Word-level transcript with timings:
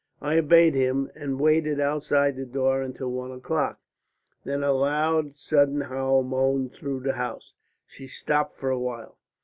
I 0.19 0.39
obeyed 0.39 0.73
him 0.73 1.11
and 1.13 1.39
waited 1.39 1.79
outside 1.79 2.35
the 2.35 2.43
door 2.47 2.81
until 2.81 3.11
one 3.11 3.31
o'clock. 3.31 3.79
Then 4.43 4.63
a 4.63 4.73
loud 4.73 5.37
sudden 5.37 5.81
howl 5.81 6.23
moaned 6.23 6.73
through 6.73 7.01
the 7.01 7.13
house." 7.13 7.53
She 7.85 8.07
stopped 8.07 8.55
for 8.57 8.71
a 8.71 8.79
while. 8.79 9.19